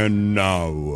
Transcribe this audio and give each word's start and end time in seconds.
And 0.00 0.34
now, 0.34 0.89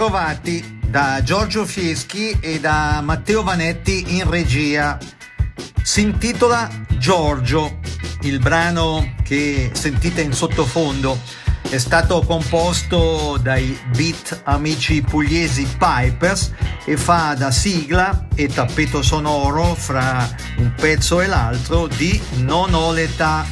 Ben 0.00 0.08
ritrovati 0.08 0.78
da 0.86 1.22
Giorgio 1.22 1.66
Fieschi 1.66 2.34
e 2.40 2.58
da 2.58 3.02
Matteo 3.02 3.42
Vanetti 3.42 4.16
in 4.16 4.30
regia. 4.30 4.98
Si 5.82 6.00
intitola 6.00 6.70
Giorgio, 6.96 7.80
il 8.22 8.38
brano 8.38 9.16
che 9.22 9.70
sentite 9.74 10.22
in 10.22 10.32
sottofondo. 10.32 11.20
È 11.68 11.76
stato 11.76 12.22
composto 12.22 13.38
dai 13.42 13.78
beat 13.94 14.40
amici 14.44 15.02
pugliesi 15.02 15.68
Pipers 15.78 16.52
e 16.86 16.96
fa 16.96 17.34
da 17.34 17.50
sigla 17.50 18.28
e 18.34 18.46
tappeto 18.46 19.02
sonoro 19.02 19.74
fra 19.74 20.26
un 20.56 20.72
pezzo 20.76 21.20
e 21.20 21.26
l'altro 21.26 21.88
di 21.88 22.18
Non 22.36 22.72
ho 22.72 22.90
l'età 22.90 23.44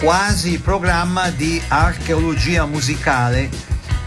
quasi 0.00 0.58
programma 0.58 1.30
di 1.30 1.62
archeologia 1.68 2.66
musicale, 2.66 3.48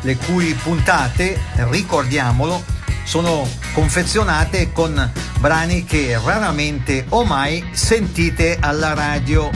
le 0.02 0.16
cui 0.18 0.54
puntate, 0.54 1.40
ricordiamolo, 1.70 2.64
sono 3.04 3.48
confezionate 3.74 4.72
con 4.74 5.12
brani 5.40 5.86
che 5.86 6.20
raramente 6.24 7.06
o 7.10 7.24
mai 7.24 7.64
sentite 7.72 8.58
alla 8.60 8.94
radio. 8.94 9.50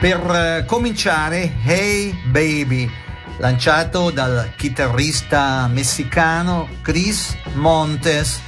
Per 0.00 0.30
eh, 0.30 0.64
cominciare, 0.64 1.56
Hey 1.62 2.18
Baby, 2.24 2.90
lanciato 3.36 4.10
dal 4.10 4.52
chitarrista 4.56 5.66
messicano 5.66 6.68
Chris 6.80 7.36
Montes 7.52 8.40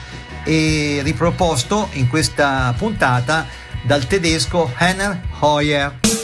e 0.45 1.01
riproposto 1.03 1.89
in 1.93 2.09
questa 2.09 2.75
puntata 2.77 3.47
dal 3.83 4.07
tedesco 4.07 4.73
Henner 4.79 5.21
Hoyer. 5.41 6.22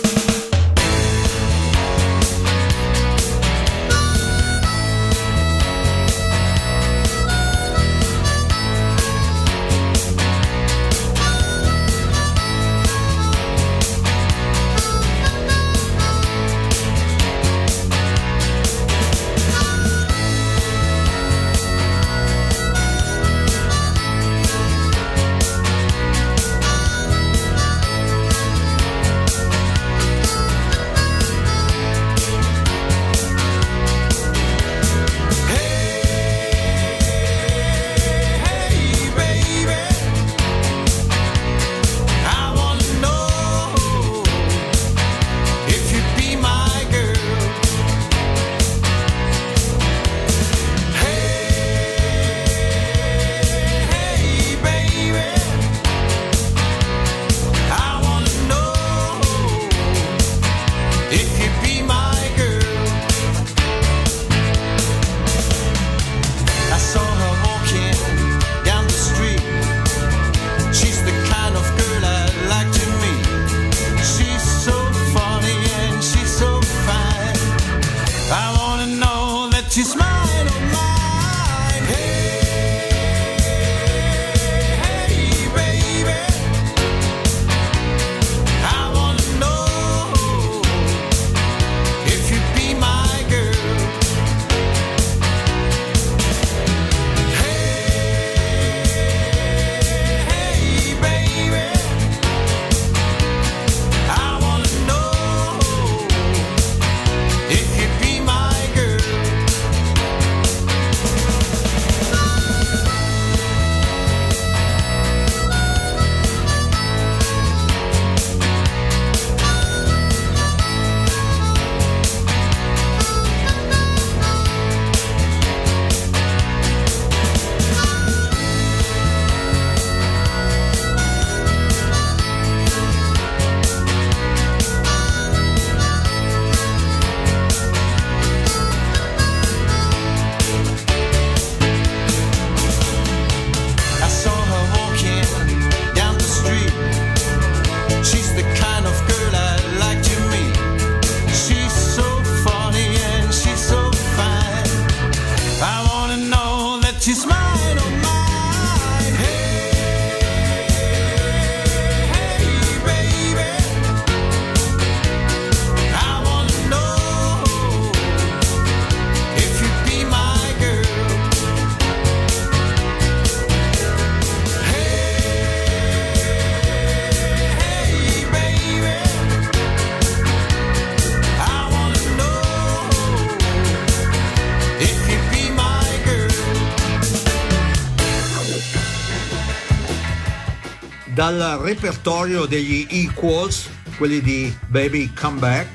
Dal 191.30 191.58
repertorio 191.58 192.46
degli 192.46 192.86
Equals, 192.88 193.68
quelli 193.98 194.22
di 194.22 194.56
Baby 194.68 195.12
Come 195.12 195.38
Back, 195.38 195.68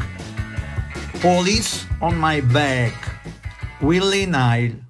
Police 1.20 1.88
on 2.00 2.16
My 2.18 2.42
Back, 2.42 3.20
Willie 3.82 4.26
Nile. 4.26 4.82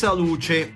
Senza 0.00 0.16
luce, 0.16 0.72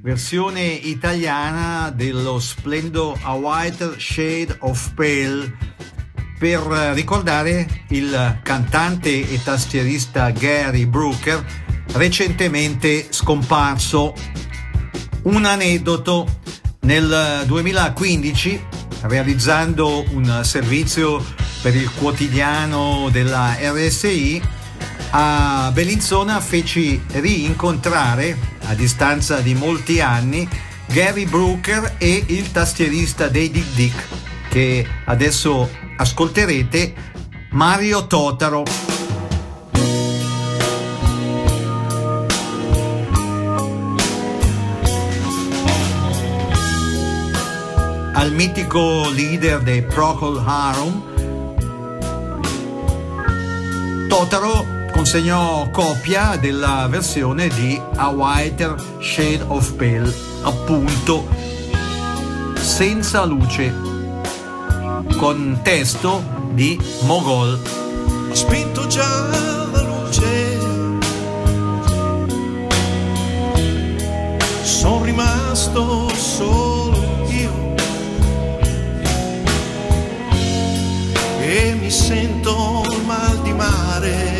versione 0.00 0.62
italiana 0.62 1.90
dello 1.90 2.38
splendido 2.38 3.18
A 3.20 3.34
White 3.34 4.00
Shade 4.00 4.56
of 4.60 4.94
Pale 4.94 5.54
per 6.38 6.62
ricordare 6.94 7.84
il 7.88 8.38
cantante 8.42 9.30
e 9.30 9.42
tastierista 9.42 10.30
Gary 10.30 10.86
Brooker 10.86 11.44
recentemente 11.92 13.08
scomparso. 13.10 14.14
Un 15.24 15.44
aneddoto 15.44 16.40
nel 16.80 17.44
2015 17.44 18.64
realizzando 19.02 20.02
un 20.14 20.40
servizio 20.44 21.22
per 21.60 21.76
il 21.76 21.90
quotidiano 21.90 23.10
della 23.10 23.54
RSI 23.60 24.60
a 25.10 25.70
Bellinzona 25.74 26.40
feci 26.40 26.98
rincontrare 27.12 28.51
a 28.64 28.74
distanza 28.74 29.38
di 29.40 29.54
molti 29.54 30.00
anni 30.00 30.48
Gary 30.86 31.24
Brooker 31.24 31.94
e 31.98 32.24
il 32.26 32.50
tastierista 32.50 33.28
dei 33.28 33.50
Dick 33.50 33.74
Dick 33.74 34.06
che 34.48 34.86
adesso 35.06 35.70
ascolterete 35.96 36.94
Mario 37.50 38.06
Totaro. 38.06 38.62
Al 48.14 48.32
mitico 48.32 49.08
leader 49.10 49.60
dei 49.62 49.82
Procol 49.82 50.42
Harum 50.44 51.10
Totaro 54.08 54.71
consegnò 54.92 55.68
copia 55.70 56.36
della 56.36 56.86
versione 56.88 57.48
di 57.48 57.80
A 57.96 58.08
Whiter 58.08 58.74
Shade 59.00 59.44
of 59.48 59.72
Pale, 59.72 60.14
appunto 60.42 61.26
Senza 62.54 63.24
Luce, 63.24 63.74
con 65.16 65.58
testo 65.62 66.22
di 66.52 66.80
Mogol. 67.00 67.60
Ho 68.30 68.34
spento 68.34 68.86
già 68.86 69.26
la 69.72 69.82
luce, 69.82 70.58
sono 74.62 75.04
rimasto 75.04 76.08
solo 76.14 77.26
io 77.28 77.74
e 81.40 81.76
mi 81.80 81.90
sento 81.90 82.84
mal 83.04 83.42
di 83.42 83.52
mare. 83.52 84.31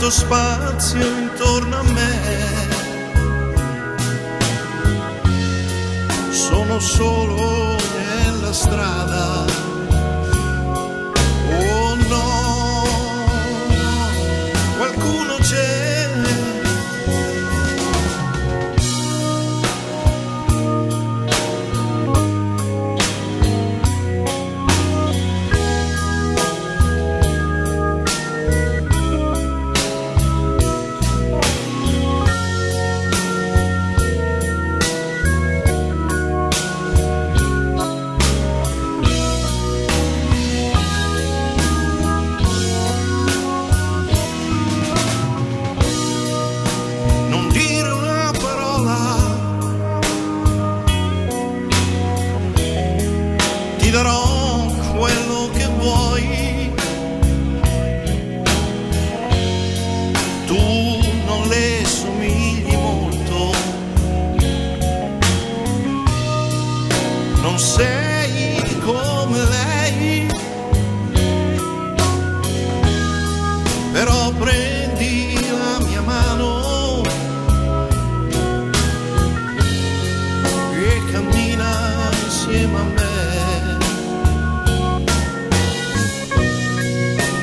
Quanto 0.00 0.10
spazio 0.10 1.06
intorno 1.18 1.76
a 1.76 1.82
me. 1.82 2.68
Sono 6.30 6.80
solo 6.80 7.76
nella 7.98 8.52
strada. 8.52 9.69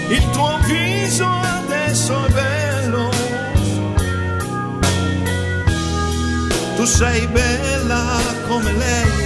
Il 0.09 0.29
tuo 0.29 0.57
viso 0.65 1.27
adesso 1.27 2.25
è 2.25 2.29
bello, 2.31 3.09
tu 6.75 6.85
sei 6.85 7.27
bella 7.27 8.19
come 8.47 8.71
lei. 8.71 9.25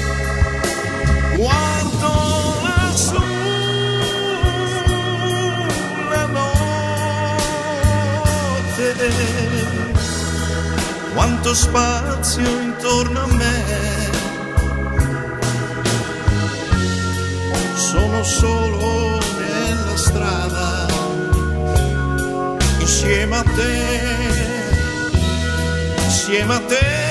Quanto 1.38 2.12
lassù 2.64 3.24
la 6.10 6.26
notte 6.26 6.62
quanto 11.14 11.54
spazio 11.54 12.48
intorno 12.62 13.22
a 13.22 13.28
me. 13.28 14.10
Sono 17.76 18.24
solo 18.24 19.20
nella 19.38 19.96
strada, 19.96 20.71
insieme 23.02 23.36
a 23.36 23.44
te, 23.44 23.72
insieme 26.06 26.54
a 26.54 26.60
te. 26.68 27.11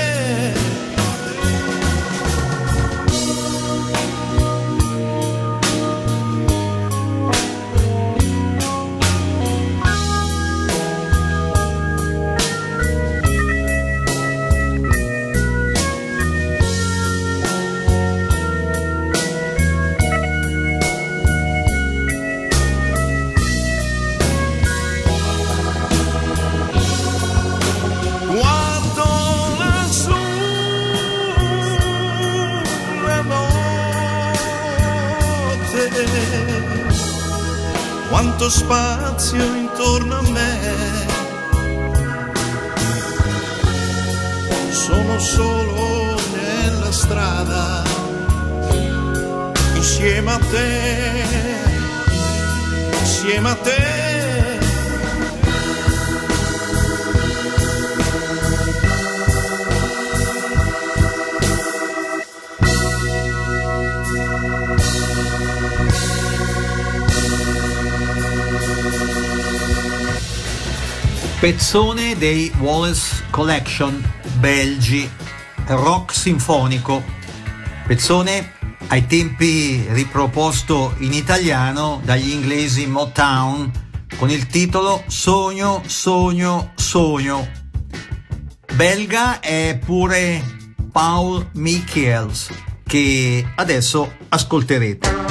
Quanto 38.41 38.49
spazio 38.57 39.55
intorno 39.55 40.17
a 40.17 40.23
me. 40.23 41.07
Sono 44.71 45.19
solo 45.19 46.15
nella 46.33 46.91
strada, 46.91 47.83
insieme 49.75 50.33
a 50.33 50.39
te, 50.39 51.25
insieme 53.01 53.51
a 53.51 53.55
te. 53.57 53.90
Pezzone 71.41 72.19
dei 72.19 72.53
Wallace 72.59 73.25
Collection 73.31 73.99
Belgi, 74.41 75.09
rock 75.69 76.15
sinfonico. 76.15 77.03
Pezzone 77.87 78.53
ai 78.89 79.07
tempi 79.07 79.87
riproposto 79.89 80.95
in 80.99 81.15
italiano 81.15 82.03
dagli 82.05 82.31
inglesi 82.31 82.87
Motown 82.87 83.73
con 84.17 84.29
il 84.29 84.49
titolo 84.49 85.03
Sogno, 85.07 85.83
sogno, 85.87 86.73
sogno. 86.75 87.49
Belga 88.75 89.41
è 89.41 89.79
pure 89.83 90.45
Paul 90.93 91.49
Michels 91.55 92.51
che 92.85 93.51
adesso 93.55 94.13
ascolterete. 94.29 95.30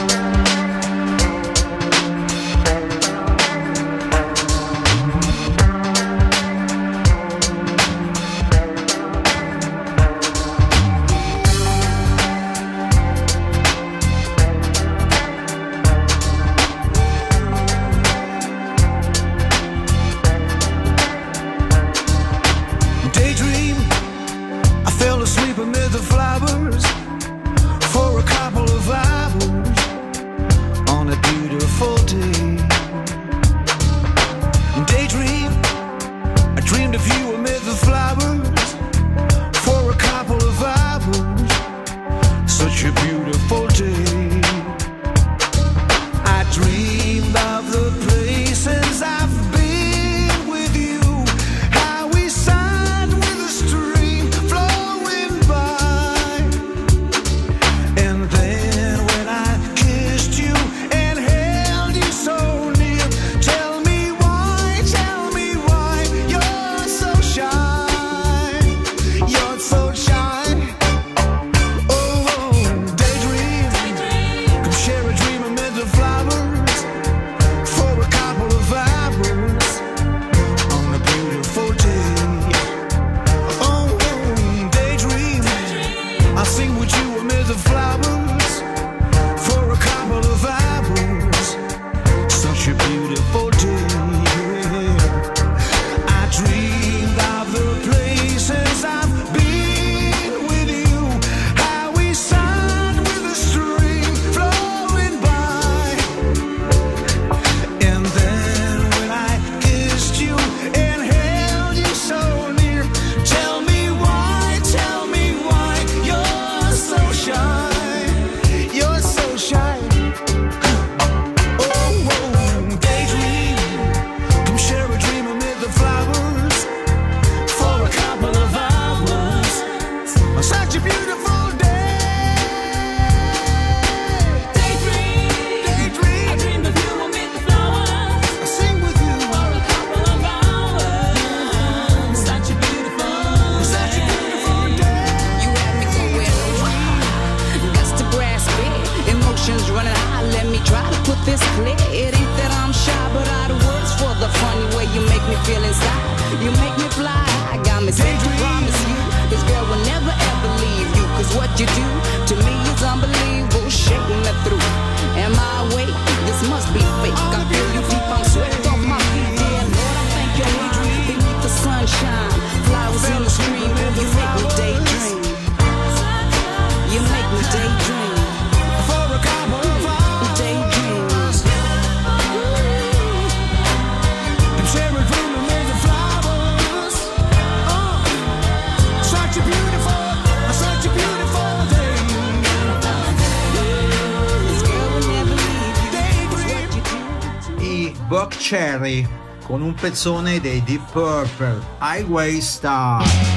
Rock 198.29 198.37
Cherry 198.37 199.07
con 199.43 199.61
un 199.63 199.73
pezzone 199.73 200.39
dei 200.39 200.61
Deep 200.63 200.91
Purple, 200.91 201.59
Highway 201.81 202.39
Star. 202.39 203.28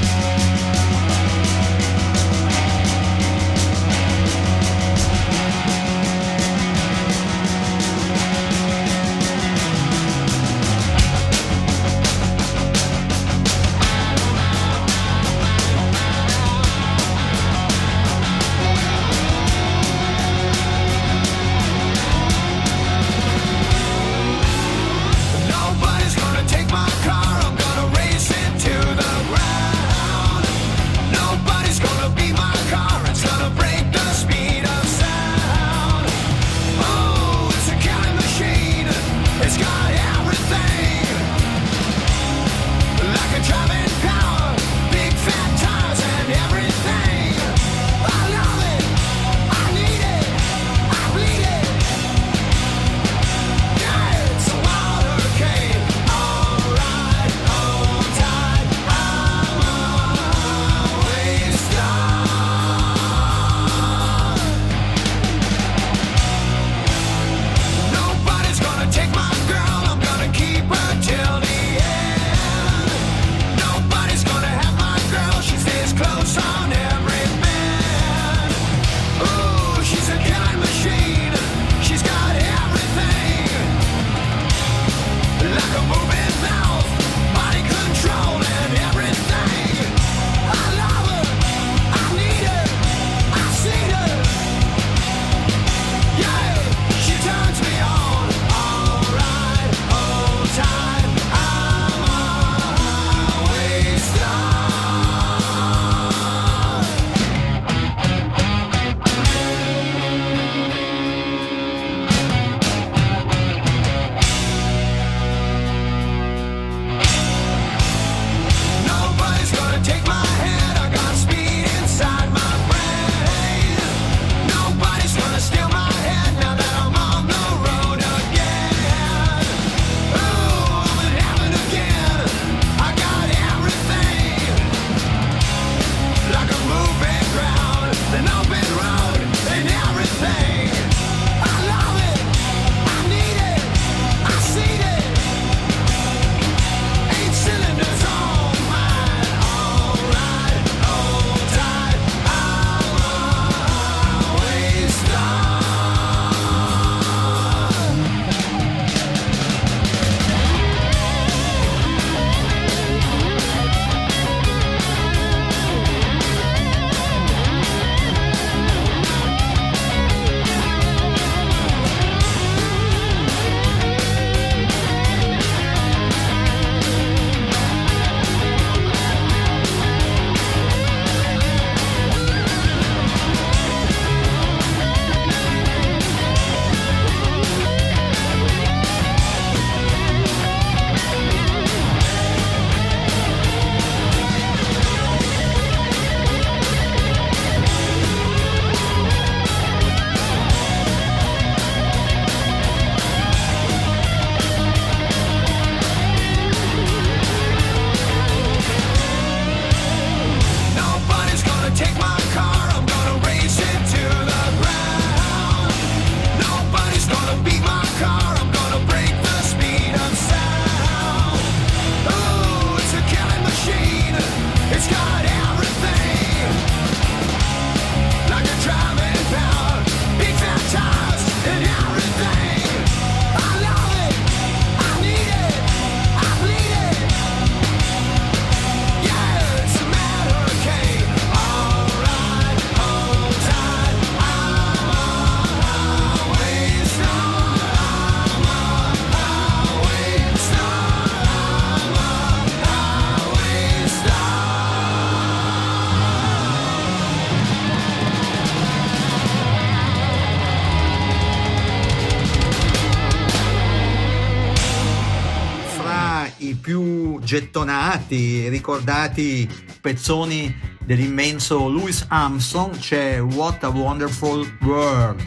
Ricordati 268.63 269.49
pezzoni 269.81 270.55
dell'immenso 270.85 271.69
Louis 271.69 272.05
Armstrong 272.07 272.79
c'è 272.79 273.21
What 273.21 273.65
a 273.65 273.69
Wonderful 273.69 274.49
World, 274.61 275.21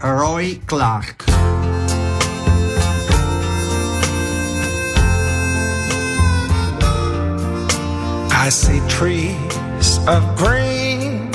Roy 0.00 0.58
Clark. 0.64 1.24
I 8.30 8.48
see 8.48 8.80
trees 8.88 9.98
of 10.06 10.24
green, 10.36 11.30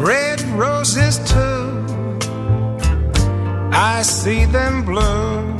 red 0.00 0.40
roses 0.54 1.18
too. 1.24 2.16
I 3.72 4.02
see 4.02 4.44
them 4.46 4.84
bloom 4.84 5.59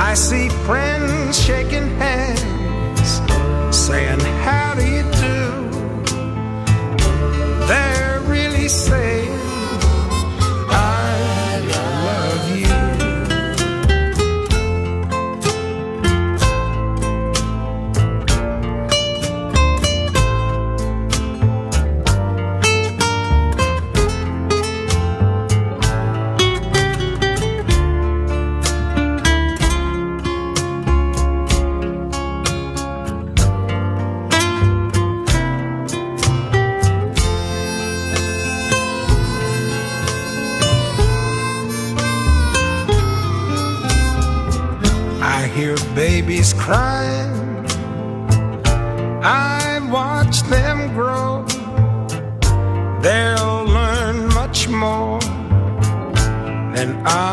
I 0.00 0.14
see 0.14 0.48
friends 0.64 1.42
shaking 1.42 1.88
hands, 1.98 3.20
saying, 3.76 4.20
How 4.46 4.74
do 4.76 4.86
you 4.86 5.02
do? 5.02 5.40
They're 7.66 8.20
really 8.20 8.68
saying, 8.68 9.47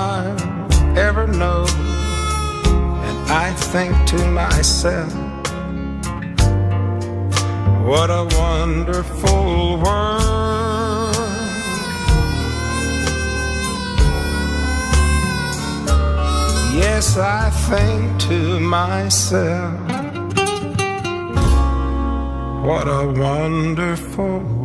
I'll 0.06 0.98
ever 1.08 1.26
know. 1.26 1.66
And 3.08 3.18
I 3.46 3.48
think 3.72 3.94
to 4.12 4.20
myself, 4.44 5.14
what 7.90 8.10
a 8.22 8.24
wonderful 8.44 9.80
world. 9.84 11.16
Yes, 16.84 17.18
I 17.18 17.50
think 17.70 18.02
to 18.30 18.60
myself, 18.60 19.80
what 22.68 22.88
a 23.02 23.04
wonderful 23.26 24.40
world. 24.40 24.65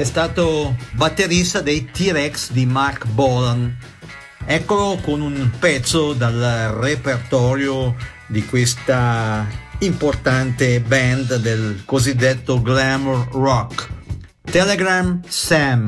è 0.00 0.04
stato 0.04 0.74
batterista 0.92 1.60
dei 1.60 1.90
T-Rex 1.90 2.52
di 2.52 2.64
Mark 2.64 3.06
Bolan. 3.08 3.76
Eccolo 4.46 4.98
con 5.02 5.20
un 5.20 5.50
pezzo 5.58 6.14
dal 6.14 6.74
repertorio 6.80 7.94
di 8.26 8.42
questa 8.46 9.46
importante 9.80 10.80
band 10.80 11.36
del 11.36 11.82
cosiddetto 11.84 12.62
glamour 12.62 13.28
rock. 13.32 13.88
Telegram 14.42 15.20
Sam. 15.28 15.86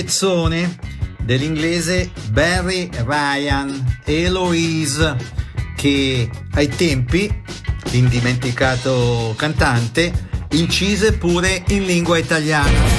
spezzone 0.00 0.78
dell'inglese 1.24 2.10
Barry 2.30 2.88
Ryan 3.04 3.98
Eloise 4.04 5.14
che 5.76 6.30
ai 6.54 6.68
tempi 6.68 7.30
l'indimenticato 7.90 9.34
cantante 9.36 10.28
incise 10.52 11.12
pure 11.12 11.62
in 11.68 11.84
lingua 11.84 12.16
italiana. 12.16 12.89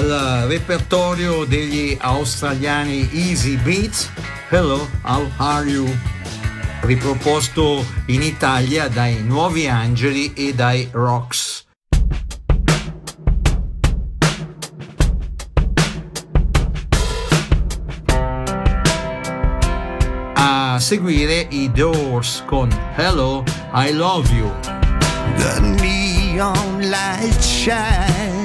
dal 0.00 0.46
repertorio 0.48 1.44
degli 1.44 1.96
australiani 2.00 3.08
Easy 3.12 3.56
Beats, 3.56 4.10
Hello, 4.48 4.86
how 5.02 5.28
are 5.38 5.68
you? 5.68 5.88
riproposto 6.82 7.84
in 8.06 8.22
Italia 8.22 8.88
dai 8.88 9.22
Nuovi 9.22 9.66
Angeli 9.66 10.32
e 10.34 10.54
dai 10.54 10.88
Rocks. 10.92 11.66
A 20.34 20.78
seguire 20.78 21.46
i 21.50 21.70
Doors 21.72 22.44
con 22.46 22.70
Hello, 22.94 23.42
I 23.74 23.92
Love 23.92 24.32
You. 24.32 24.52
The 25.36 25.60
neon 25.60 26.88
light 26.88 27.42
shines. 27.42 28.37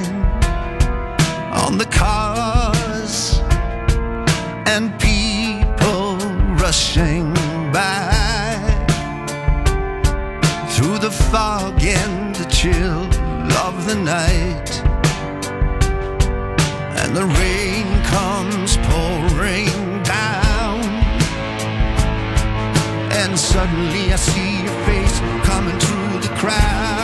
on 1.66 1.78
the 1.78 1.86
cars 1.86 3.40
and 4.66 4.92
people 5.00 6.16
rushing 6.62 7.32
by. 7.72 8.10
Through 10.74 10.98
the 10.98 11.10
fog 11.10 11.82
and 11.82 12.34
the 12.34 12.44
chill 12.50 13.04
of 13.66 13.86
the 13.86 13.94
night. 13.94 14.70
And 17.00 17.16
the 17.16 17.26
rain 17.40 17.86
comes 18.14 18.76
pouring 18.88 20.02
down. 20.02 20.82
And 23.20 23.38
suddenly 23.38 24.12
I 24.12 24.16
see 24.16 24.62
your 24.64 24.78
face 24.88 25.18
coming 25.48 25.78
through 25.78 26.20
the 26.26 26.34
crowd. 26.36 27.03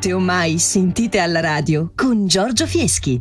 Quante 0.00 0.14
o 0.14 0.18
mai 0.18 0.58
sentite 0.58 1.18
alla 1.18 1.40
radio 1.40 1.92
con 1.94 2.26
Giorgio 2.26 2.66
Fieschi. 2.66 3.18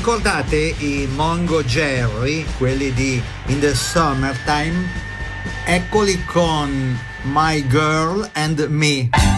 ricordate 0.00 0.74
i 0.78 1.06
Mongo 1.14 1.62
Jerry, 1.62 2.46
quelli 2.56 2.90
di 2.94 3.22
In 3.48 3.60
the 3.60 3.74
Summertime? 3.74 4.88
Eccoli 5.66 6.24
con 6.24 6.98
My 7.24 7.66
Girl 7.66 8.26
and 8.32 8.60
Me. 8.70 9.29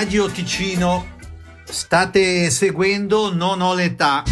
Radio 0.00 0.30
Ticino. 0.30 1.18
State 1.62 2.48
seguendo 2.48 3.34
Non 3.34 3.60
ho 3.60 3.74
l'età. 3.74 4.22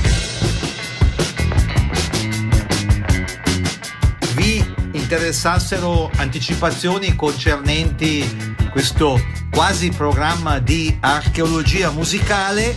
Vi 4.33 4.65
interessassero 4.93 6.11
anticipazioni 6.17 7.15
concernenti 7.15 8.57
questo 8.71 9.21
quasi 9.51 9.91
programma 9.91 10.59
di 10.59 10.97
archeologia 11.01 11.91
musicale? 11.91 12.75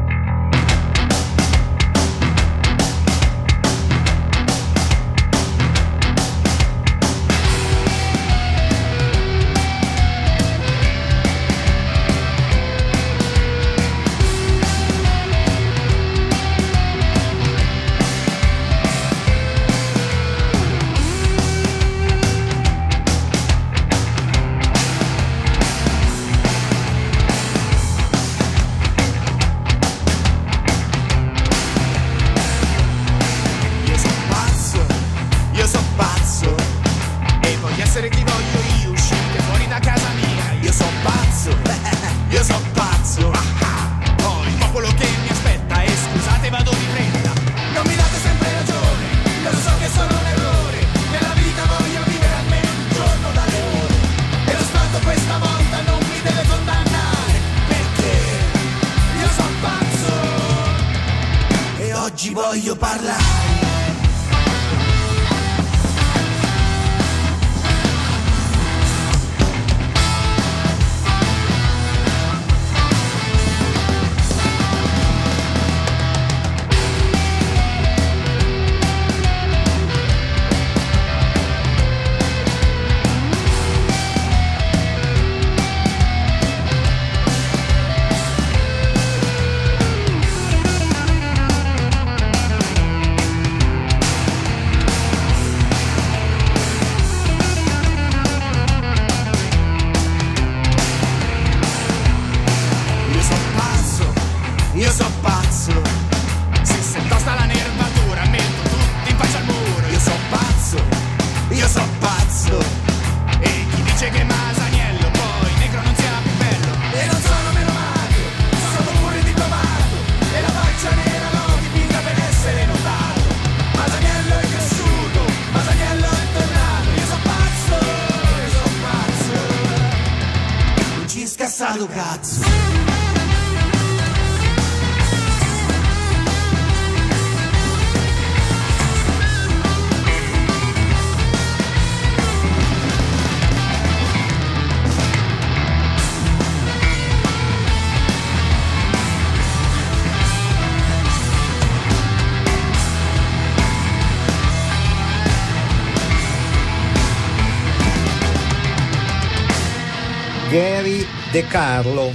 Carlo, 161.53 162.11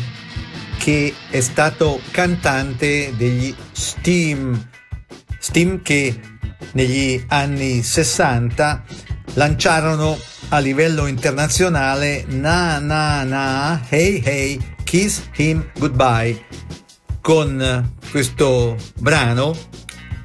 che 0.78 1.14
è 1.30 1.39
stato 1.39 2.01
cantante 2.11 3.14
degli 3.16 3.55
Steam, 3.70 4.68
Steam 5.39 5.80
che 5.80 6.20
negli 6.72 7.24
anni 7.28 7.84
60 7.84 8.82
lanciarono 9.34 10.18
a 10.49 10.59
livello 10.59 11.07
internazionale 11.07 12.24
Na 12.26 12.80
Na 12.80 13.22
Na 13.22 13.80
Hey 13.89 14.20
Hey 14.24 14.74
Kiss 14.82 15.28
Him 15.36 15.70
Goodbye 15.78 16.45
con 17.20 17.95
questo 18.11 18.76
brano 18.99 19.57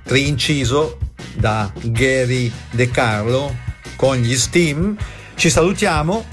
rinciso 0.06 0.98
da 1.36 1.72
Gary 1.84 2.52
De 2.72 2.90
Carlo 2.90 3.56
con 3.96 4.16
gli 4.16 4.36
Steam. 4.36 4.98
Ci 5.36 5.52
salutiamo. 5.52 6.33